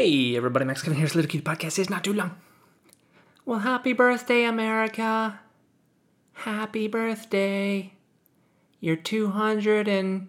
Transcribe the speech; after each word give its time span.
Hey, 0.00 0.34
everybody, 0.34 0.64
Max 0.64 0.80
Kevin 0.80 0.96
here's 0.96 1.14
Little 1.14 1.28
Cute 1.28 1.44
Podcast. 1.44 1.78
It's 1.78 1.90
not 1.90 2.02
too 2.02 2.14
long. 2.14 2.34
Well, 3.44 3.58
happy 3.58 3.92
birthday, 3.92 4.44
America. 4.44 5.40
Happy 6.32 6.88
birthday. 6.88 7.92
You're 8.80 8.96
200 8.96 9.88
and. 9.88 10.28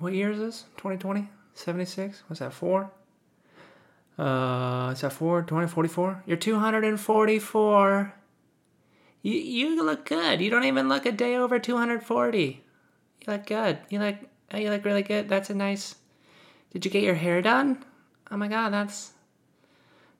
What 0.00 0.12
year 0.12 0.32
is 0.32 0.38
this? 0.38 0.64
2020? 0.76 1.30
76? 1.54 2.24
What's 2.26 2.40
that, 2.40 2.52
4? 2.52 2.92
Uh, 4.18 4.90
is 4.92 5.00
that 5.00 5.10
4? 5.10 5.40
20, 5.40 5.66
44? 5.66 6.24
You're 6.26 6.36
244. 6.36 8.14
You, 9.22 9.32
you 9.32 9.82
look 9.82 10.04
good. 10.04 10.42
You 10.42 10.50
don't 10.50 10.64
even 10.64 10.90
look 10.90 11.06
a 11.06 11.12
day 11.12 11.36
over 11.36 11.58
240. 11.58 12.38
You 12.38 13.32
look 13.32 13.46
good. 13.46 13.78
You 13.88 13.98
look, 13.98 14.16
you 14.54 14.68
look 14.68 14.84
really 14.84 15.02
good. 15.02 15.30
That's 15.30 15.48
a 15.48 15.54
nice. 15.54 15.94
Did 16.70 16.84
you 16.84 16.90
get 16.90 17.02
your 17.02 17.14
hair 17.14 17.42
done? 17.42 17.84
Oh 18.30 18.36
my 18.36 18.48
god, 18.48 18.72
that's 18.72 19.12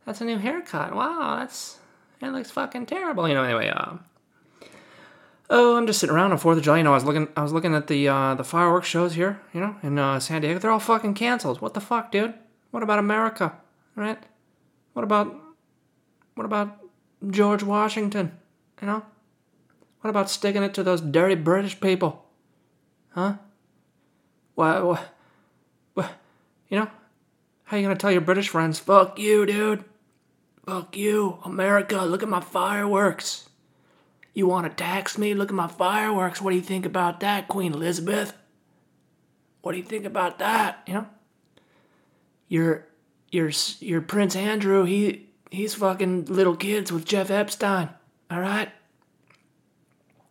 that's 0.05 0.21
a 0.21 0.25
new 0.25 0.39
haircut. 0.39 0.95
Wow, 0.95 1.37
that's 1.39 1.79
that 2.21 2.33
looks 2.33 2.51
fucking 2.51 2.87
terrible. 2.87 3.29
You 3.29 3.35
know. 3.35 3.45
Anyway, 3.45 3.69
uh, 3.69 3.95
oh, 5.49 5.77
I'm 5.77 5.87
just 5.87 6.01
sitting 6.01 6.15
around 6.15 6.33
on 6.33 6.39
Fourth 6.39 6.59
of 6.59 6.65
July. 6.65 6.79
You 6.79 6.85
know, 6.85 6.93
I 6.93 6.95
was 6.95 7.05
looking, 7.05 7.29
I 7.37 7.43
was 7.43 7.53
looking 7.53 7.75
at 7.75 7.87
the 7.87 8.09
uh, 8.09 8.35
the 8.35 8.45
fireworks 8.45 8.89
shows 8.89 9.15
here. 9.15 9.41
You 9.55 9.61
know, 9.61 9.77
in 9.83 9.99
uh, 9.99 10.19
San 10.19 10.43
Diego, 10.43 10.59
they're 10.59 10.71
all 10.71 10.81
fucking 10.81 11.15
canceled. 11.15 11.61
What 11.61 11.75
the 11.75 11.81
fuck, 11.81 12.11
dude? 12.11 12.35
What 12.73 12.83
about 12.83 12.99
America? 12.99 13.55
Right? 13.95 14.19
What 14.93 15.05
about 15.05 15.35
what 16.35 16.45
about 16.45 16.79
George 17.29 17.63
Washington? 17.63 18.33
You 18.81 18.87
know? 18.87 19.05
What 20.01 20.11
about 20.11 20.31
sticking 20.31 20.63
it 20.63 20.73
to 20.75 20.83
those 20.83 21.01
dirty 21.01 21.35
British 21.35 21.79
people? 21.81 22.25
Huh? 23.11 23.35
Why? 24.55 24.99
You 26.71 26.79
know? 26.79 26.91
How 27.65 27.77
you 27.77 27.83
gonna 27.83 27.97
tell 27.97 28.11
your 28.11 28.21
British 28.21 28.49
friends, 28.49 28.79
fuck 28.79 29.19
you, 29.19 29.45
dude? 29.45 29.85
Fuck 30.67 30.97
you, 30.97 31.39
America, 31.45 32.03
look 32.03 32.23
at 32.23 32.29
my 32.29 32.41
fireworks. 32.41 33.49
You 34.33 34.47
wanna 34.47 34.71
tax 34.71 35.19
me? 35.19 35.35
Look 35.35 35.51
at 35.51 35.55
my 35.55 35.69
fireworks. 35.69 36.41
What 36.41 36.51
do 36.51 36.57
you 36.57 36.63
think 36.63 36.87
about 36.87 37.21
that, 37.21 37.49
Queen 37.49 37.75
Elizabeth? 37.75 38.35
What 39.63 39.73
do 39.73 39.79
you 39.79 39.85
think 39.85 40.05
about 40.05 40.39
that? 40.39 40.83
You 40.87 40.95
know? 40.95 41.07
Your 42.49 42.87
your 43.31 43.51
your 43.81 44.01
Prince 44.01 44.35
Andrew, 44.35 44.85
he 44.85 45.29
he's 45.51 45.75
fucking 45.75 46.27
little 46.27 46.57
kids 46.57 46.91
with 46.91 47.05
Jeff 47.05 47.31
Epstein. 47.31 47.91
All 48.31 48.41
right? 48.41 48.71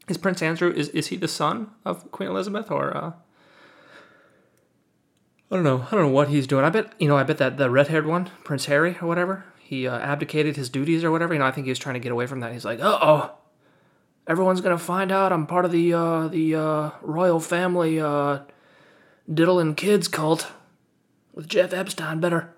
Is 0.08 0.17
Prince 0.17 0.42
Andrew 0.42 0.72
is 0.72 0.90
is 0.90 1.08
he 1.08 1.17
the 1.17 1.28
son 1.28 1.72
of 1.86 2.12
Queen 2.12 2.30
Elizabeth 2.30 2.72
or 2.72 2.95
uh 2.95 3.12
I 5.52 5.55
don't 5.55 5.64
know. 5.64 5.88
I 5.88 5.92
don't 5.92 6.02
know 6.02 6.09
what 6.09 6.30
he's 6.30 6.45
doing. 6.45 6.64
I 6.64 6.69
bet 6.69 6.94
you 7.00 7.08
know. 7.08 7.17
I 7.17 7.23
bet 7.23 7.39
that 7.39 7.58
the 7.58 7.69
red-haired 7.69 8.05
one, 8.05 8.30
Prince 8.44 8.66
Harry 8.67 8.97
or 9.02 9.08
whatever, 9.08 9.45
he 9.59 9.88
uh, 9.88 9.97
abdicated 9.97 10.55
his 10.55 10.69
duties 10.69 11.03
or 11.03 11.11
whatever. 11.11 11.33
You 11.33 11.39
know, 11.39 11.45
I 11.45 11.52
think 11.52 11.66
he 11.66 11.72
was 11.72 11.80
trying 11.80 11.95
to 11.95 12.00
get 12.00 12.11
away 12.11 12.28
from 12.28 12.42
that. 12.42 12.53
He's 12.53 12.66
like, 12.66 12.80
uh 12.80 13.00
oh, 13.02 13.31
everyone's 14.27 14.61
gonna 14.61 14.77
find 14.77 15.11
out 15.11 15.33
I'm 15.33 15.47
part 15.47 15.66
of 15.66 15.72
the 15.72 15.94
uh, 15.94 16.27
the 16.27 16.55
uh, 16.55 16.92
royal 17.02 17.39
family 17.39 18.00
uh, 18.00 18.39
diddling 19.31 19.73
kids 19.73 20.08
cult 20.08 20.52
with 21.33 21.47
Jeff 21.47 21.73
Epstein. 21.73 22.20
Better 22.20 22.53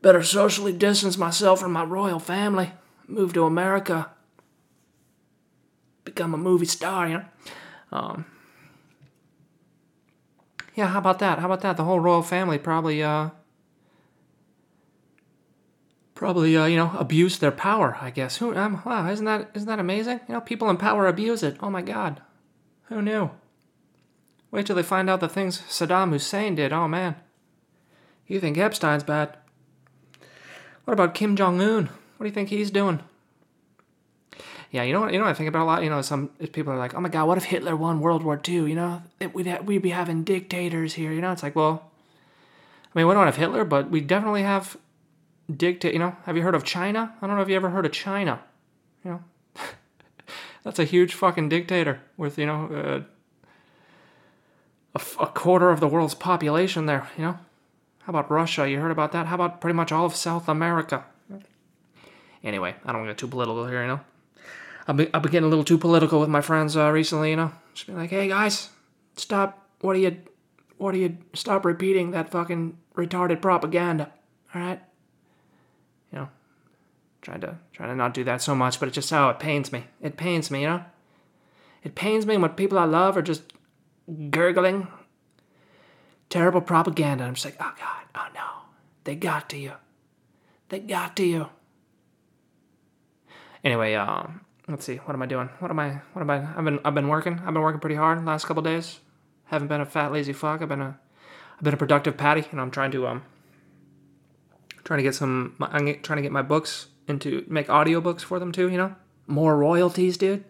better 0.00 0.22
socially 0.22 0.72
distance 0.72 1.18
myself 1.18 1.60
from 1.60 1.72
my 1.72 1.84
royal 1.84 2.20
family. 2.20 2.72
Move 3.08 3.32
to 3.32 3.44
America. 3.44 4.10
Become 6.04 6.32
a 6.32 6.38
movie 6.38 6.66
star. 6.66 7.08
You 7.08 7.14
know. 7.14 7.24
Um, 7.90 8.26
yeah, 10.74 10.88
how 10.88 10.98
about 10.98 11.18
that? 11.18 11.38
How 11.38 11.46
about 11.46 11.60
that? 11.60 11.76
The 11.76 11.84
whole 11.84 12.00
royal 12.00 12.22
family 12.22 12.58
probably, 12.58 13.02
uh, 13.02 13.30
probably, 16.14 16.56
uh, 16.56 16.66
you 16.66 16.76
know, 16.76 16.92
abused 16.98 17.40
their 17.40 17.52
power. 17.52 17.98
I 18.00 18.10
guess. 18.10 18.38
Who? 18.38 18.56
Um, 18.56 18.82
wow, 18.84 19.08
isn't 19.10 19.26
that 19.26 19.50
isn't 19.54 19.68
that 19.68 19.78
amazing? 19.78 20.20
You 20.28 20.34
know, 20.34 20.40
people 20.40 20.70
in 20.70 20.76
power 20.76 21.06
abuse 21.06 21.42
it. 21.42 21.56
Oh 21.60 21.70
my 21.70 21.82
God, 21.82 22.22
who 22.84 23.02
knew? 23.02 23.30
Wait 24.50 24.66
till 24.66 24.76
they 24.76 24.82
find 24.82 25.08
out 25.08 25.20
the 25.20 25.28
things 25.28 25.60
Saddam 25.68 26.10
Hussein 26.10 26.54
did. 26.54 26.72
Oh 26.72 26.88
man, 26.88 27.16
you 28.26 28.40
think 28.40 28.56
Epstein's 28.56 29.04
bad? 29.04 29.36
What 30.84 30.94
about 30.94 31.14
Kim 31.14 31.36
Jong 31.36 31.60
Un? 31.60 31.90
What 32.16 32.24
do 32.24 32.26
you 32.26 32.34
think 32.34 32.48
he's 32.48 32.70
doing? 32.70 33.00
Yeah, 34.72 34.84
you 34.84 34.94
know 34.94 35.02
what? 35.02 35.12
You 35.12 35.18
know 35.18 35.26
what 35.26 35.32
I 35.32 35.34
think 35.34 35.50
about 35.50 35.64
a 35.64 35.66
lot. 35.66 35.84
You 35.84 35.90
know, 35.90 36.00
some 36.00 36.28
people 36.52 36.72
are 36.72 36.78
like, 36.78 36.94
"Oh 36.94 37.00
my 37.00 37.10
God, 37.10 37.28
what 37.28 37.36
if 37.36 37.44
Hitler 37.44 37.76
won 37.76 38.00
World 38.00 38.22
War 38.24 38.40
II? 38.48 38.54
You 38.54 38.74
know, 38.74 39.02
we'd 39.34 39.46
ha- 39.46 39.60
we'd 39.60 39.82
be 39.82 39.90
having 39.90 40.24
dictators 40.24 40.94
here. 40.94 41.12
You 41.12 41.20
know, 41.20 41.30
it's 41.30 41.42
like, 41.42 41.54
well, 41.54 41.90
I 42.86 42.98
mean, 42.98 43.06
we 43.06 43.12
don't 43.12 43.26
have 43.26 43.36
Hitler, 43.36 43.64
but 43.64 43.90
we 43.90 44.00
definitely 44.00 44.42
have 44.42 44.78
dictate. 45.54 45.92
You 45.92 45.98
know, 45.98 46.16
have 46.24 46.38
you 46.38 46.42
heard 46.42 46.54
of 46.54 46.64
China? 46.64 47.14
I 47.20 47.26
don't 47.26 47.36
know 47.36 47.42
if 47.42 47.50
you 47.50 47.54
ever 47.54 47.68
heard 47.68 47.84
of 47.84 47.92
China. 47.92 48.40
You 49.04 49.10
know, 49.10 49.24
that's 50.62 50.78
a 50.78 50.84
huge 50.84 51.12
fucking 51.12 51.50
dictator 51.50 52.00
with 52.16 52.38
you 52.38 52.46
know 52.46 52.64
uh, 52.72 53.02
a, 54.94 55.00
f- 55.00 55.16
a 55.20 55.26
quarter 55.26 55.68
of 55.68 55.80
the 55.80 55.88
world's 55.88 56.14
population 56.14 56.86
there. 56.86 57.10
You 57.18 57.24
know, 57.24 57.38
how 58.04 58.10
about 58.10 58.30
Russia? 58.30 58.66
You 58.66 58.80
heard 58.80 58.90
about 58.90 59.12
that? 59.12 59.26
How 59.26 59.34
about 59.34 59.60
pretty 59.60 59.74
much 59.74 59.92
all 59.92 60.06
of 60.06 60.16
South 60.16 60.48
America? 60.48 61.04
Anyway, 62.42 62.74
I 62.86 62.92
don't 62.92 63.02
want 63.02 63.08
to 63.08 63.12
get 63.12 63.18
too 63.18 63.28
political 63.28 63.66
here. 63.66 63.82
You 63.82 63.88
know. 63.88 64.00
I've 64.86 64.96
been, 64.96 65.10
I've 65.14 65.22
been 65.22 65.32
getting 65.32 65.46
a 65.46 65.48
little 65.48 65.64
too 65.64 65.78
political 65.78 66.20
with 66.20 66.28
my 66.28 66.40
friends 66.40 66.76
uh, 66.76 66.90
recently, 66.90 67.30
you 67.30 67.36
know. 67.36 67.52
Just 67.74 67.86
be 67.86 67.92
like, 67.92 68.10
hey 68.10 68.28
guys, 68.28 68.70
stop. 69.16 69.66
What 69.80 69.96
are 69.96 70.00
you? 70.00 70.16
What 70.78 70.94
are 70.94 70.98
you? 70.98 71.18
Stop 71.34 71.64
repeating 71.64 72.10
that 72.10 72.30
fucking 72.30 72.76
retarded 72.96 73.40
propaganda. 73.40 74.12
All 74.54 74.60
right. 74.60 74.80
You 76.12 76.18
know, 76.20 76.28
trying 77.20 77.40
to 77.40 77.58
trying 77.72 77.90
to 77.90 77.94
not 77.94 78.14
do 78.14 78.24
that 78.24 78.42
so 78.42 78.54
much, 78.54 78.80
but 78.80 78.88
it 78.88 78.92
just 78.92 79.10
how 79.10 79.30
it 79.30 79.38
pains 79.38 79.72
me. 79.72 79.84
It 80.00 80.16
pains 80.16 80.50
me, 80.50 80.62
you 80.62 80.68
know. 80.68 80.84
It 81.84 81.94
pains 81.94 82.26
me 82.26 82.36
when 82.36 82.50
people 82.50 82.78
I 82.78 82.84
love 82.84 83.16
are 83.16 83.22
just 83.22 83.52
gurgling 84.30 84.88
terrible 86.32 86.62
propaganda. 86.62 87.24
I'm 87.24 87.34
just 87.34 87.44
like, 87.44 87.56
oh 87.60 87.74
god, 87.78 88.04
oh 88.14 88.26
no, 88.34 88.46
they 89.04 89.14
got 89.14 89.48
to 89.50 89.58
you. 89.58 89.72
They 90.70 90.80
got 90.80 91.14
to 91.16 91.24
you. 91.24 91.48
Anyway, 93.62 93.94
um, 93.94 94.40
let's 94.72 94.86
see 94.86 94.96
what 94.96 95.14
am 95.14 95.22
i 95.22 95.26
doing? 95.26 95.48
What 95.58 95.70
am 95.70 95.78
i 95.78 96.00
what 96.14 96.22
am 96.22 96.30
i 96.30 96.38
i've 96.56 96.64
been 96.64 96.80
i've 96.84 96.94
been 96.94 97.08
working 97.08 97.38
i've 97.44 97.52
been 97.52 97.62
working 97.62 97.80
pretty 97.80 97.96
hard 97.96 98.24
last 98.24 98.46
couple 98.46 98.62
days. 98.62 99.00
Haven't 99.44 99.68
been 99.68 99.82
a 99.82 99.86
fat 99.86 100.10
lazy 100.10 100.32
fuck 100.32 100.62
i've 100.62 100.68
been 100.68 100.80
a 100.80 100.98
i've 101.56 101.62
been 101.62 101.74
a 101.74 101.76
productive 101.76 102.16
patty 102.16 102.44
and 102.50 102.60
i'm 102.60 102.70
trying 102.70 102.90
to 102.90 103.06
um 103.06 103.22
trying 104.82 104.98
to 104.98 105.02
get 105.02 105.14
some 105.14 105.54
i'm 105.60 105.84
trying 106.02 106.16
to 106.16 106.22
get 106.22 106.32
my 106.32 106.42
books 106.42 106.86
into 107.06 107.44
make 107.48 107.68
audiobooks 107.68 108.22
for 108.22 108.38
them 108.38 108.50
too 108.50 108.70
you 108.70 108.78
know? 108.78 108.94
More 109.26 109.56
royalties 109.56 110.16
dude. 110.16 110.44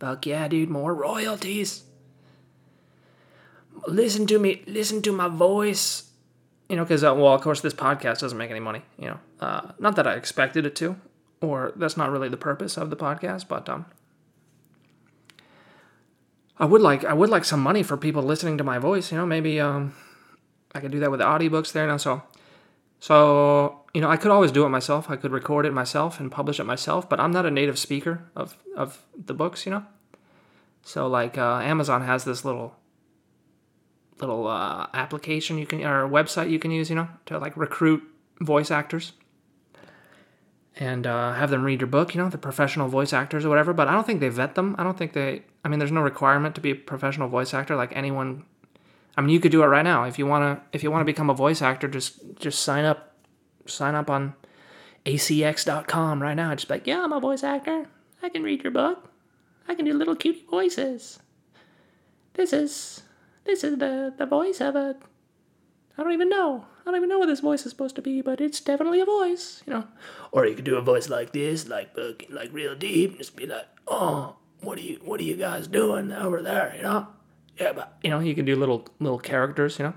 Fuck 0.00 0.26
yeah 0.26 0.48
dude 0.48 0.68
more 0.68 0.92
royalties. 0.92 1.84
Listen 3.86 4.26
to 4.26 4.38
me 4.40 4.62
listen 4.66 5.02
to 5.02 5.12
my 5.12 5.28
voice. 5.28 6.10
You 6.68 6.76
know 6.76 6.84
because 6.84 7.04
uh, 7.04 7.14
well 7.14 7.32
of 7.32 7.40
course 7.42 7.60
this 7.60 7.74
podcast 7.74 8.18
doesn't 8.18 8.36
make 8.36 8.50
any 8.50 8.60
money 8.60 8.82
you 8.98 9.06
know? 9.06 9.20
Uh, 9.40 9.70
not 9.78 9.94
that 9.96 10.06
i 10.06 10.14
expected 10.14 10.66
it 10.66 10.74
to 10.76 10.96
or 11.40 11.72
that's 11.76 11.96
not 11.96 12.10
really 12.10 12.28
the 12.28 12.36
purpose 12.36 12.76
of 12.76 12.90
the 12.90 12.96
podcast, 12.96 13.48
but 13.48 13.68
um, 13.68 13.86
I 16.58 16.64
would 16.64 16.80
like 16.80 17.04
I 17.04 17.12
would 17.12 17.30
like 17.30 17.44
some 17.44 17.60
money 17.60 17.82
for 17.82 17.96
people 17.96 18.22
listening 18.22 18.58
to 18.58 18.64
my 18.64 18.78
voice. 18.78 19.12
You 19.12 19.18
know, 19.18 19.26
maybe 19.26 19.60
um, 19.60 19.94
I 20.74 20.80
could 20.80 20.90
do 20.90 21.00
that 21.00 21.10
with 21.10 21.20
the 21.20 21.26
audiobooks 21.26 21.72
there 21.72 21.86
now. 21.86 21.96
So, 21.96 22.22
so 22.98 23.80
you 23.94 24.00
know, 24.00 24.10
I 24.10 24.16
could 24.16 24.30
always 24.30 24.50
do 24.50 24.64
it 24.64 24.68
myself. 24.68 25.08
I 25.08 25.16
could 25.16 25.30
record 25.30 25.66
it 25.66 25.72
myself 25.72 26.18
and 26.18 26.30
publish 26.32 26.58
it 26.58 26.64
myself. 26.64 27.08
But 27.08 27.20
I'm 27.20 27.30
not 27.30 27.46
a 27.46 27.50
native 27.50 27.78
speaker 27.78 28.24
of 28.34 28.56
of 28.76 29.04
the 29.16 29.34
books. 29.34 29.66
You 29.66 29.72
know, 29.72 29.84
so 30.82 31.06
like 31.06 31.38
uh, 31.38 31.58
Amazon 31.58 32.02
has 32.02 32.24
this 32.24 32.44
little 32.44 32.74
little 34.20 34.48
uh, 34.48 34.88
application 34.94 35.58
you 35.58 35.66
can 35.66 35.84
or 35.84 36.08
website 36.08 36.50
you 36.50 36.58
can 36.58 36.72
use. 36.72 36.90
You 36.90 36.96
know, 36.96 37.08
to 37.26 37.38
like 37.38 37.56
recruit 37.56 38.02
voice 38.40 38.72
actors 38.72 39.12
and 40.78 41.08
uh, 41.08 41.32
have 41.32 41.50
them 41.50 41.64
read 41.64 41.80
your 41.80 41.88
book, 41.88 42.14
you 42.14 42.22
know, 42.22 42.28
the 42.28 42.38
professional 42.38 42.88
voice 42.88 43.12
actors 43.12 43.44
or 43.44 43.48
whatever. 43.48 43.72
But 43.72 43.88
I 43.88 43.92
don't 43.92 44.06
think 44.06 44.20
they 44.20 44.28
vet 44.28 44.54
them. 44.54 44.76
I 44.78 44.84
don't 44.84 44.96
think 44.96 45.12
they. 45.12 45.42
I 45.64 45.68
mean, 45.68 45.80
there's 45.80 45.92
no 45.92 46.00
requirement 46.00 46.54
to 46.54 46.60
be 46.60 46.70
a 46.70 46.74
professional 46.76 47.28
voice 47.28 47.52
actor. 47.52 47.74
Like 47.74 47.94
anyone, 47.96 48.44
I 49.16 49.20
mean, 49.20 49.30
you 49.30 49.40
could 49.40 49.50
do 49.50 49.62
it 49.64 49.66
right 49.66 49.82
now 49.82 50.04
if 50.04 50.18
you 50.18 50.26
wanna. 50.26 50.62
If 50.72 50.84
you 50.84 50.90
want 50.92 51.00
to 51.00 51.04
become 51.04 51.30
a 51.30 51.34
voice 51.34 51.60
actor, 51.60 51.88
just 51.88 52.20
just 52.36 52.60
sign 52.60 52.84
up, 52.84 53.12
sign 53.66 53.96
up 53.96 54.08
on 54.08 54.34
acx.com 55.04 56.22
right 56.22 56.34
now. 56.34 56.54
Just 56.54 56.70
like, 56.70 56.86
yeah, 56.86 57.02
I'm 57.02 57.12
a 57.12 57.20
voice 57.20 57.42
actor. 57.42 57.86
I 58.22 58.28
can 58.28 58.44
read 58.44 58.62
your 58.62 58.72
book. 58.72 59.10
I 59.66 59.74
can 59.74 59.84
do 59.84 59.92
little 59.92 60.16
cutie 60.16 60.44
voices. 60.48 61.18
This 62.34 62.52
is 62.52 63.02
this 63.44 63.64
is 63.64 63.78
the 63.78 64.14
the 64.16 64.26
voice 64.26 64.60
of 64.60 64.76
a. 64.76 64.94
I 65.98 66.04
don't 66.04 66.12
even 66.12 66.28
know. 66.28 66.64
I 66.80 66.84
don't 66.84 66.96
even 66.96 67.08
know 67.08 67.18
what 67.18 67.26
this 67.26 67.40
voice 67.40 67.66
is 67.66 67.70
supposed 67.70 67.96
to 67.96 68.02
be, 68.02 68.22
but 68.22 68.40
it's 68.40 68.60
definitely 68.60 69.00
a 69.00 69.04
voice, 69.04 69.62
you 69.66 69.72
know. 69.72 69.84
Or 70.30 70.46
you 70.46 70.54
could 70.54 70.64
do 70.64 70.76
a 70.76 70.80
voice 70.80 71.08
like 71.08 71.32
this, 71.32 71.68
like 71.68 71.90
uh, 71.98 72.12
like 72.30 72.50
real 72.52 72.76
deep, 72.76 73.10
and 73.10 73.18
just 73.18 73.34
be 73.34 73.46
like, 73.46 73.66
"Oh, 73.88 74.36
what 74.60 74.78
are 74.78 74.82
you 74.82 75.00
what 75.04 75.18
are 75.20 75.24
you 75.24 75.36
guys 75.36 75.66
doing 75.66 76.12
over 76.12 76.40
there?" 76.40 76.72
You 76.76 76.82
know. 76.82 77.08
Yeah, 77.58 77.72
but 77.72 77.98
you 78.04 78.10
know, 78.10 78.20
you 78.20 78.36
can 78.36 78.44
do 78.44 78.54
little 78.54 78.86
little 79.00 79.18
characters, 79.18 79.80
you 79.80 79.86
know. 79.86 79.94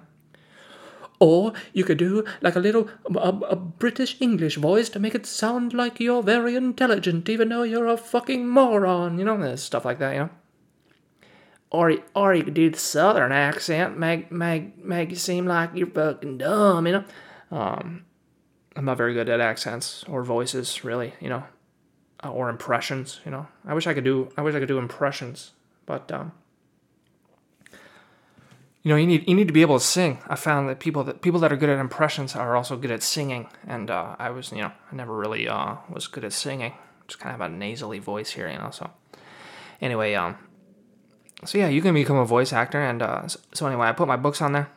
Or 1.20 1.54
you 1.72 1.84
could 1.84 2.00
do 2.00 2.26
like 2.42 2.56
a 2.56 2.60
little 2.60 2.90
a, 3.06 3.30
a 3.30 3.56
British 3.56 4.18
English 4.20 4.56
voice 4.58 4.90
to 4.90 5.00
make 5.00 5.14
it 5.14 5.28
sound 5.28 5.72
like 5.72 6.00
you're 6.00 6.24
very 6.24 6.56
intelligent, 6.56 7.30
even 7.30 7.50
though 7.50 7.62
you're 7.62 7.86
a 7.86 7.96
fucking 7.96 8.50
moron. 8.50 9.20
You 9.20 9.26
know, 9.26 9.56
stuff 9.56 9.86
like 9.86 10.00
that. 10.00 10.14
You 10.14 10.20
know. 10.22 10.30
Or, 11.74 11.94
or 12.14 12.36
you 12.36 12.44
could 12.44 12.54
do 12.54 12.70
the 12.70 12.78
southern 12.78 13.32
accent, 13.32 13.98
make 13.98 14.30
make 14.30 14.84
make 14.84 15.10
you 15.10 15.16
seem 15.16 15.46
like 15.46 15.70
you're 15.74 15.88
fucking 15.88 16.38
dumb. 16.38 16.86
You 16.86 16.94
know. 16.94 17.04
Um, 17.50 18.06
I'm 18.76 18.86
not 18.86 18.98
very 18.98 19.14
good 19.14 19.30
at 19.30 19.40
accents 19.40 20.04
or 20.08 20.24
voices, 20.24 20.84
really. 20.84 21.14
You 21.22 21.30
know, 21.30 21.44
or 22.24 22.50
impressions. 22.50 23.22
You 23.26 23.32
know, 23.32 23.48
I 23.66 23.74
wish 23.74 23.88
I 23.88 23.94
could 23.94 24.04
do 24.04 24.30
I 24.38 24.42
wish 24.42 24.54
I 24.54 24.60
could 24.60 24.68
do 24.68 24.80
impressions, 24.80 25.52
but 25.86 26.12
um, 26.12 26.34
you 28.84 28.90
know, 28.90 28.96
you 28.96 29.06
need 29.06 29.28
you 29.28 29.36
need 29.36 29.48
to 29.48 29.54
be 29.54 29.62
able 29.62 29.78
to 29.78 29.86
sing. 29.86 30.20
I 30.28 30.36
found 30.36 30.68
that 30.70 30.80
people 30.80 31.04
that 31.04 31.22
people 31.22 31.40
that 31.42 31.52
are 31.52 31.58
good 31.58 31.70
at 31.70 31.80
impressions 31.80 32.36
are 32.36 32.56
also 32.56 32.78
good 32.78 32.92
at 32.92 33.04
singing, 33.04 33.48
and 33.68 33.92
uh, 33.92 34.16
I 34.18 34.32
was, 34.32 34.52
you 34.52 34.60
know, 34.60 34.72
I 34.92 34.96
never 34.96 35.16
really 35.16 35.48
uh, 35.48 35.76
was 35.90 36.08
good 36.08 36.26
at 36.26 36.34
singing. 36.34 36.74
Just 37.08 37.20
kind 37.20 37.36
of 37.36 37.42
a 37.42 37.50
nasally 37.50 38.00
voice 38.00 38.32
here, 38.32 38.50
you 38.50 38.58
know. 38.58 38.72
So 38.72 38.90
anyway, 39.82 40.16
um, 40.16 40.38
so 41.46 41.58
yeah, 41.58 41.68
you 41.68 41.82
can 41.82 41.94
become 41.94 42.18
a 42.18 42.26
voice 42.26 42.54
actor, 42.54 42.82
and 42.82 43.02
uh, 43.02 43.28
so, 43.28 43.40
so 43.54 43.68
anyway, 43.68 43.88
I 43.88 43.92
put 43.92 44.08
my 44.08 44.16
books 44.18 44.42
on 44.42 44.54
there, 44.54 44.70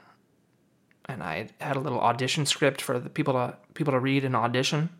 and 1.07 1.23
I 1.23 1.49
had 1.61 1.77
a 1.77 1.81
little 1.81 2.01
audition 2.01 2.47
script 2.47 2.81
for 2.81 2.99
the 2.99 3.11
people 3.11 3.35
to 3.35 3.57
people 3.75 3.93
to 3.93 3.99
read 3.99 4.25
and 4.25 4.35
audition, 4.35 4.91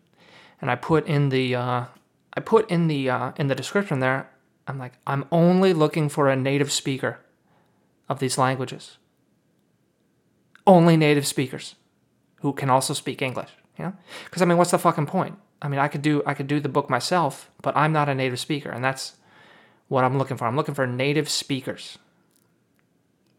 and 0.61 0.69
I 0.69 0.75
put 0.75 1.07
in 1.07 1.29
the 1.29 1.55
uh, 1.55 1.85
I 2.33 2.39
put 2.41 2.69
in 2.69 2.87
the 2.87 3.09
uh, 3.09 3.31
in 3.37 3.47
the 3.47 3.55
description 3.55 3.99
there. 3.99 4.29
I'm 4.67 4.79
like, 4.79 4.93
I'm 5.05 5.25
only 5.31 5.73
looking 5.73 6.09
for 6.09 6.27
a 6.29 6.35
native 6.35 6.71
speaker 6.71 7.19
of 8.09 8.19
these 8.19 8.37
languages. 8.37 8.97
Only 10.65 10.97
native 10.97 11.27
speakers 11.27 11.75
who 12.41 12.53
can 12.53 12.69
also 12.69 12.93
speak 12.93 13.21
English. 13.21 13.49
Know? 13.77 13.93
Because 14.25 14.41
I 14.41 14.45
mean, 14.45 14.57
what's 14.57 14.71
the 14.71 14.79
fucking 14.79 15.05
point? 15.05 15.37
I 15.61 15.67
mean, 15.67 15.79
I 15.79 15.87
could 15.87 16.01
do 16.01 16.23
I 16.25 16.33
could 16.33 16.47
do 16.47 16.59
the 16.59 16.69
book 16.69 16.89
myself, 16.89 17.49
but 17.61 17.75
I'm 17.75 17.91
not 17.91 18.09
a 18.09 18.15
native 18.15 18.39
speaker, 18.39 18.69
and 18.69 18.83
that's 18.83 19.13
what 19.87 20.03
I'm 20.03 20.17
looking 20.17 20.37
for. 20.37 20.45
I'm 20.45 20.55
looking 20.55 20.75
for 20.75 20.87
native 20.87 21.29
speakers. 21.29 21.97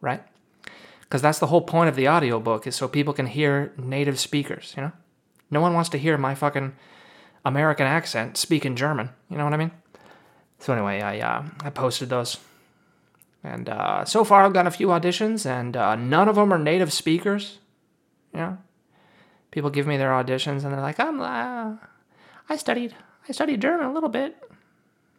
Right? 0.01 0.23
Because 1.01 1.23
that's 1.23 1.39
the 1.39 1.47
whole 1.47 1.63
point 1.63 1.89
of 1.89 1.97
the 1.97 2.09
audiobook 2.09 2.67
is 2.67 2.77
so 2.77 2.89
people 2.89 3.15
can 3.15 3.27
hear 3.27 3.73
native 3.77 4.19
speakers, 4.19 4.75
you 4.77 4.83
know? 4.83 4.93
No 5.51 5.61
one 5.61 5.75
wants 5.75 5.91
to 5.91 5.99
hear 5.99 6.19
my 6.19 6.35
fucking 6.35 6.75
American 7.45 7.87
accent 7.87 8.37
speaking 8.37 8.75
German. 8.75 9.11
You 9.31 9.39
know 9.39 9.45
what 9.45 9.55
I 9.55 9.59
mean? 9.59 9.71
So 10.59 10.73
anyway, 10.73 11.01
I 11.01 11.21
uh, 11.21 11.45
I 11.61 11.71
posted 11.71 12.09
those 12.09 12.39
and 13.47 13.69
uh, 13.69 14.05
so 14.05 14.25
far, 14.25 14.45
I've 14.45 14.53
got 14.53 14.67
a 14.67 14.73
few 14.73 14.89
auditions, 14.89 15.47
and 15.47 15.77
uh, 15.77 15.95
none 15.95 16.29
of 16.29 16.35
them 16.35 16.53
are 16.53 16.59
native 16.59 16.93
speakers. 16.93 17.59
You 18.35 18.41
know, 18.41 18.59
people 19.53 19.71
give 19.71 19.87
me 19.87 19.97
their 19.97 20.11
auditions, 20.11 20.65
and 20.65 20.73
they're 20.73 20.81
like, 20.81 20.99
"I'm, 20.99 21.21
uh, 21.21 21.77
I 22.49 22.57
studied, 22.57 22.93
I 23.29 23.33
studied 23.33 23.63
German 23.63 23.87
a 23.87 23.93
little 23.93 24.09
bit. 24.09 24.37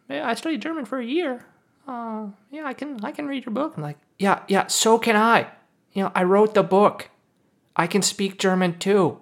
Yeah, 0.08 0.26
I 0.26 0.34
studied 0.34 0.62
German 0.62 0.84
for 0.84 0.98
a 0.98 1.04
year. 1.04 1.44
Uh, 1.86 2.28
yeah, 2.50 2.66
I 2.66 2.74
can, 2.74 3.02
I 3.04 3.12
can 3.12 3.26
read 3.26 3.44
your 3.44 3.54
book." 3.54 3.74
I'm 3.76 3.82
like, 3.82 3.98
"Yeah, 4.18 4.42
yeah, 4.48 4.66
so 4.66 4.98
can 4.98 5.16
I. 5.16 5.48
You 5.92 6.04
know, 6.04 6.12
I 6.14 6.22
wrote 6.24 6.54
the 6.54 6.62
book. 6.62 7.10
I 7.76 7.86
can 7.86 8.02
speak 8.02 8.38
German 8.38 8.78
too. 8.78 9.20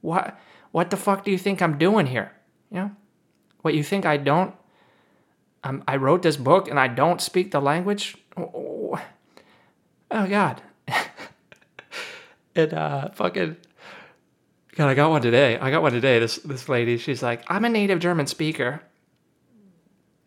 What, 0.00 0.38
what 0.72 0.90
the 0.90 0.96
fuck 0.96 1.24
do 1.24 1.30
you 1.30 1.38
think 1.38 1.60
I'm 1.60 1.78
doing 1.78 2.06
here? 2.06 2.32
You 2.70 2.76
know, 2.78 2.90
what 3.62 3.74
you 3.74 3.82
think 3.82 4.06
I 4.06 4.16
don't 4.16 4.54
I'm, 5.62 5.82
I 5.86 5.96
wrote 5.96 6.22
this 6.22 6.36
book 6.36 6.68
and 6.68 6.78
I 6.78 6.88
don't 6.88 7.20
speak 7.20 7.50
the 7.50 7.60
language. 7.60 8.16
Oh, 8.36 9.00
oh 10.10 10.26
God. 10.26 10.62
and 12.54 12.74
uh, 12.74 13.10
fucking. 13.10 13.56
God, 14.76 14.88
I 14.88 14.94
got 14.94 15.10
one 15.10 15.22
today. 15.22 15.58
I 15.58 15.70
got 15.70 15.82
one 15.82 15.92
today. 15.92 16.18
This 16.18 16.36
this 16.36 16.68
lady, 16.68 16.96
she's 16.96 17.22
like, 17.22 17.42
I'm 17.48 17.64
a 17.64 17.68
native 17.68 17.98
German 17.98 18.26
speaker, 18.26 18.82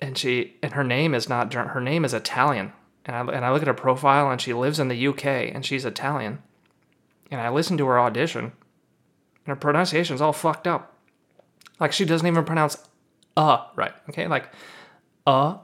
and 0.04 0.18
she 0.18 0.56
and 0.62 0.74
her 0.74 0.84
name 0.84 1.16
is 1.16 1.30
not 1.30 1.54
Her 1.54 1.80
name 1.80 2.04
is 2.04 2.14
Italian. 2.14 2.74
And 3.06 3.16
I 3.16 3.20
and 3.36 3.46
I 3.46 3.52
look 3.52 3.62
at 3.62 3.68
her 3.68 3.74
profile, 3.74 4.30
and 4.30 4.40
she 4.40 4.54
lives 4.54 4.78
in 4.78 4.90
the 4.90 5.08
UK, 5.08 5.26
and 5.26 5.66
she's 5.66 5.86
Italian. 5.86 6.44
And 7.32 7.40
I 7.40 7.50
listen 7.50 7.78
to 7.78 7.88
her 7.88 8.00
audition, 8.00 8.44
and 8.44 9.48
her 9.48 9.56
pronunciation's 9.56 10.22
all 10.22 10.34
fucked 10.34 10.68
up. 10.68 10.98
Like 11.80 11.94
she 11.94 12.04
doesn't 12.04 12.28
even 12.28 12.44
pronounce 12.44 12.78
uh 13.38 13.66
right. 13.76 13.94
Okay, 14.10 14.28
like 14.28 14.50
a. 15.26 15.56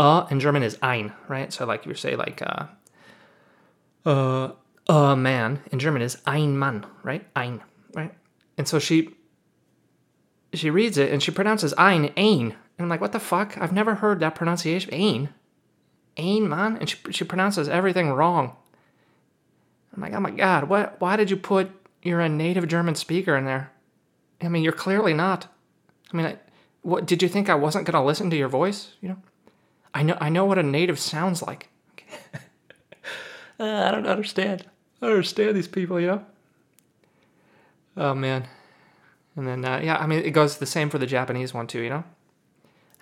A 0.00 0.26
in 0.30 0.38
German 0.38 0.62
is 0.62 0.78
ein, 0.80 1.12
right? 1.26 1.52
So 1.52 1.66
like 1.66 1.84
you 1.84 1.94
say 1.94 2.14
like 2.14 2.40
uh, 2.40 2.66
uh, 4.06 4.52
a 4.88 5.16
man 5.16 5.60
in 5.72 5.80
German 5.80 6.02
is 6.02 6.18
ein 6.24 6.56
Mann, 6.56 6.86
right? 7.02 7.26
Ein, 7.34 7.62
right? 7.94 8.14
And 8.56 8.68
so 8.68 8.78
she 8.78 9.10
she 10.52 10.70
reads 10.70 10.98
it 10.98 11.10
and 11.10 11.20
she 11.20 11.32
pronounces 11.32 11.74
ein 11.76 12.12
ein. 12.16 12.54
And 12.78 12.84
I'm 12.84 12.88
like, 12.88 13.00
what 13.00 13.12
the 13.12 13.20
fuck? 13.20 13.58
I've 13.58 13.72
never 13.72 13.96
heard 13.96 14.20
that 14.20 14.36
pronunciation. 14.36 14.94
Ein. 14.94 15.28
Ein 16.16 16.48
Mann? 16.48 16.76
And 16.76 16.88
she, 16.88 16.96
she 17.10 17.24
pronounces 17.24 17.68
everything 17.68 18.10
wrong. 18.10 18.56
I'm 19.94 20.02
like, 20.02 20.14
oh 20.14 20.20
my 20.20 20.30
god, 20.30 20.68
what 20.68 21.00
why 21.00 21.16
did 21.16 21.28
you 21.28 21.36
put 21.36 21.70
you're 22.02 22.20
a 22.20 22.28
native 22.28 22.68
German 22.68 22.94
speaker 22.94 23.36
in 23.36 23.44
there? 23.44 23.72
I 24.40 24.48
mean, 24.48 24.62
you're 24.62 24.72
clearly 24.72 25.12
not. 25.12 25.48
I 26.12 26.16
mean, 26.16 26.26
I, 26.26 26.38
what 26.82 27.06
did 27.06 27.20
you 27.22 27.28
think 27.28 27.48
I 27.48 27.56
wasn't 27.56 27.84
going 27.84 28.00
to 28.00 28.06
listen 28.06 28.30
to 28.30 28.36
your 28.36 28.48
voice? 28.48 28.92
You 29.00 29.10
know, 29.10 29.16
I 29.92 30.04
know 30.04 30.16
I 30.20 30.28
know 30.28 30.44
what 30.44 30.58
a 30.58 30.62
native 30.62 31.00
sounds 31.00 31.42
like. 31.42 31.68
uh, 33.60 33.64
I 33.64 33.90
don't 33.90 34.06
understand. 34.06 34.66
I 35.02 35.06
don't 35.06 35.16
understand 35.16 35.56
these 35.56 35.68
people. 35.68 36.00
You 36.00 36.06
know. 36.06 36.26
Oh 37.96 38.14
man, 38.14 38.46
and 39.34 39.48
then 39.48 39.64
uh, 39.64 39.80
yeah, 39.82 39.96
I 39.96 40.06
mean 40.06 40.20
it 40.20 40.30
goes 40.30 40.58
the 40.58 40.66
same 40.66 40.90
for 40.90 40.98
the 40.98 41.06
Japanese 41.06 41.52
one 41.52 41.66
too. 41.66 41.80
You 41.80 41.90
know, 41.90 42.04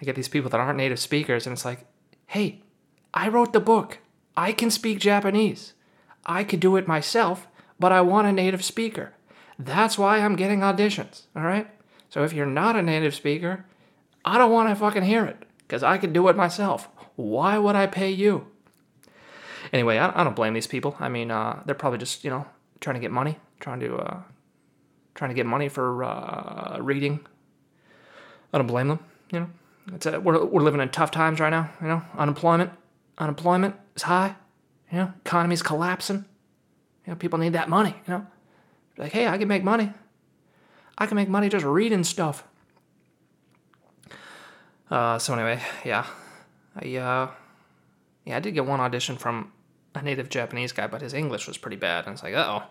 I 0.00 0.04
get 0.04 0.14
these 0.14 0.28
people 0.28 0.50
that 0.50 0.60
aren't 0.60 0.76
native 0.76 0.98
speakers, 0.98 1.46
and 1.46 1.54
it's 1.54 1.64
like, 1.64 1.87
hey, 2.26 2.62
I 3.14 3.28
wrote 3.28 3.52
the 3.52 3.60
book. 3.60 3.98
I 4.37 4.52
can 4.52 4.70
speak 4.70 4.98
Japanese. 4.98 5.72
I 6.26 6.44
could 6.44 6.60
do 6.60 6.76
it 6.76 6.88
myself, 6.88 7.46
but 7.81 7.93
I 7.93 8.00
want 8.02 8.26
a 8.26 8.32
native 8.32 8.64
speaker. 8.64 9.12
That's 9.58 9.96
why 9.96 10.19
I'm 10.19 10.37
getting 10.37 10.60
auditions. 10.60 11.22
All 11.34 11.43
right. 11.43 11.69
So 12.10 12.25
if 12.25 12.32
you're 12.32 12.46
not 12.46 12.76
a 12.76 12.82
native 12.82 13.14
speaker, 13.14 13.64
I 14.25 14.38
don't 14.38 14.52
want 14.52 14.69
to 14.69 14.75
fucking 14.75 15.04
hear 15.04 15.25
it 15.25 15.44
because 15.58 15.82
I 15.82 15.99
could 15.99 16.12
do 16.12 16.28
it 16.28 16.37
myself. 16.37 16.88
Why 17.16 17.58
would 17.58 17.76
I 17.76 17.87
pay 17.87 18.10
you? 18.10 18.46
Anyway, 19.72 19.99
I, 19.99 20.22
don't 20.22 20.37
blame 20.37 20.54
these 20.54 20.66
people. 20.66 20.96
I 21.00 21.08
mean, 21.08 21.31
uh, 21.31 21.62
they're 21.64 21.75
probably 21.75 21.99
just 21.99 22.25
you 22.25 22.31
know 22.31 22.46
trying 22.81 22.94
to 22.94 23.00
get 23.00 23.10
money, 23.10 23.38
trying 23.60 23.81
to 23.81 23.96
uh, 23.96 24.20
trying 25.14 25.31
to 25.31 25.34
get 25.34 25.46
money 25.46 25.69
for 25.69 26.04
uh, 26.04 26.78
reading. 26.80 27.26
I 28.52 28.59
don't 28.59 28.66
blame 28.66 28.88
them. 28.88 29.00
You 29.32 29.40
know, 29.40 29.50
it's 29.93 30.07
a, 30.07 30.21
we're 30.21 30.45
we're 30.45 30.62
living 30.62 30.81
in 30.81 30.88
tough 30.88 31.11
times 31.11 31.40
right 31.40 31.50
now. 31.50 31.71
You 31.81 31.88
know, 31.88 32.02
unemployment 32.16 32.71
unemployment 33.19 33.76
is 33.95 34.02
high. 34.02 34.37
You 34.90 34.99
know, 34.99 35.12
economy's 35.25 35.62
collapsing. 35.62 36.25
You 37.07 37.12
know, 37.12 37.16
people 37.16 37.38
need 37.38 37.52
that 37.52 37.69
money. 37.69 37.95
You 38.07 38.14
know, 38.14 38.26
like 38.97 39.12
hey, 39.12 39.26
I 39.26 39.38
can 39.38 39.49
make 39.49 39.62
money. 39.62 39.93
I 40.99 41.07
can 41.07 41.16
make 41.16 41.28
money 41.28 41.49
just 41.49 41.64
reading 41.64 42.05
stuff. 42.05 42.45
Uh, 44.90 45.19
so 45.19 45.35
anyway, 45.35 45.61
yeah, 45.85 46.07
I 46.75 46.97
uh, 46.97 47.31
yeah, 48.25 48.37
I 48.37 48.40
did 48.40 48.55
get 48.55 48.66
one 48.66 48.81
audition 48.81 49.16
from 49.16 49.52
a 49.95 50.02
native 50.02 50.28
Japanese 50.28 50.73
guy, 50.73 50.87
but 50.87 51.00
his 51.00 51.14
English 51.14 51.47
was 51.47 51.59
pretty 51.59 51.76
bad, 51.76 52.07
and 52.07 52.14
it's 52.14 52.23
like, 52.23 52.35
oh, 52.35 52.62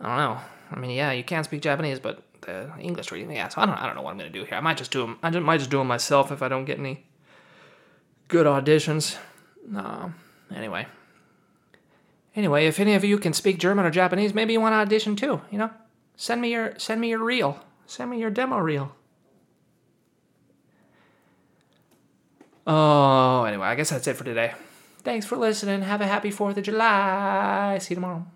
I 0.00 0.06
don't 0.08 0.16
know. 0.16 0.40
I 0.70 0.78
mean, 0.78 0.90
yeah, 0.90 1.12
you 1.12 1.24
can 1.24 1.44
speak 1.44 1.62
Japanese, 1.62 2.00
but 2.00 2.22
the 2.42 2.70
English 2.80 3.12
reading, 3.12 3.30
yeah. 3.30 3.48
So 3.48 3.60
I 3.60 3.66
don't, 3.66 3.74
I 3.74 3.86
don't 3.86 3.94
know 3.94 4.02
what 4.02 4.10
I'm 4.10 4.18
gonna 4.18 4.30
do 4.30 4.44
here. 4.44 4.56
I 4.56 4.60
might 4.60 4.76
just 4.76 4.90
do 4.90 5.00
them. 5.00 5.18
I 5.22 5.30
just, 5.30 5.44
might 5.44 5.58
just 5.58 5.70
do 5.70 5.78
them 5.78 5.86
myself 5.86 6.32
if 6.32 6.42
I 6.42 6.48
don't 6.48 6.64
get 6.64 6.78
any 6.78 7.04
good 8.28 8.46
auditions. 8.46 9.16
Uh, 9.74 10.10
anyway. 10.54 10.86
Anyway, 12.34 12.66
if 12.66 12.78
any 12.78 12.94
of 12.94 13.04
you 13.04 13.18
can 13.18 13.32
speak 13.32 13.58
German 13.58 13.86
or 13.86 13.90
Japanese, 13.90 14.34
maybe 14.34 14.52
you 14.52 14.60
want 14.60 14.72
to 14.72 14.76
audition 14.76 15.16
too. 15.16 15.40
You 15.50 15.58
know. 15.58 15.70
Send 16.16 16.40
me 16.40 16.52
your 16.52 16.74
send 16.78 17.00
me 17.00 17.08
your 17.08 17.22
reel. 17.22 17.60
Send 17.86 18.10
me 18.10 18.18
your 18.18 18.30
demo 18.30 18.58
reel. 18.58 18.92
Oh, 22.66 23.44
anyway, 23.44 23.66
I 23.66 23.74
guess 23.76 23.90
that's 23.90 24.06
it 24.08 24.16
for 24.16 24.24
today. 24.24 24.52
Thanks 25.04 25.24
for 25.24 25.36
listening. 25.36 25.82
Have 25.82 26.00
a 26.00 26.06
happy 26.06 26.32
4th 26.32 26.56
of 26.56 26.64
July. 26.64 27.78
See 27.80 27.94
you 27.94 27.96
tomorrow. 27.96 28.26